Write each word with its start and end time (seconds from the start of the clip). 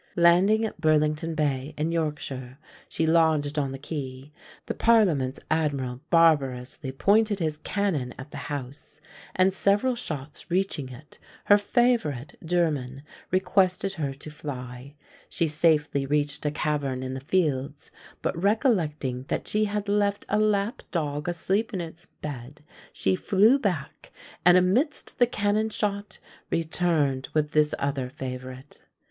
Landing 0.17 0.65
at 0.65 0.81
Burlington 0.81 1.35
bay 1.35 1.75
in 1.77 1.91
Yorkshire, 1.91 2.57
she 2.89 3.05
lodged 3.05 3.59
on 3.59 3.71
the 3.71 3.77
quay; 3.77 4.31
the 4.65 4.73
parliament's 4.73 5.39
admiral 5.51 6.01
barbarously 6.09 6.91
pointed 6.91 7.39
his 7.39 7.57
cannon 7.57 8.11
at 8.17 8.31
the 8.31 8.37
house; 8.49 8.99
and 9.35 9.53
several 9.53 9.93
shots 9.95 10.49
reaching 10.49 10.89
it, 10.89 11.19
her 11.45 11.57
favourite, 11.59 12.35
Jermyn, 12.43 13.03
requested 13.29 13.93
her 13.93 14.11
to 14.15 14.31
fly: 14.31 14.95
she 15.29 15.47
safely 15.47 16.07
reached 16.07 16.47
a 16.47 16.49
cavern 16.51 17.03
in 17.03 17.13
the 17.13 17.19
fields, 17.19 17.91
but, 18.23 18.35
recollecting 18.35 19.25
that 19.27 19.47
she 19.47 19.65
had 19.65 19.87
left 19.87 20.25
a 20.29 20.39
lap 20.39 20.81
dog 20.89 21.29
asleep 21.29 21.75
in 21.75 21.79
its 21.79 22.07
bed, 22.07 22.63
she 22.91 23.15
flew 23.15 23.59
back, 23.59 24.11
and 24.43 24.57
amidst 24.57 25.19
the 25.19 25.27
cannon 25.27 25.69
shot 25.69 26.17
returned 26.49 27.29
with 27.35 27.51
this 27.51 27.75
other 27.77 28.09
favourite. 28.09 28.81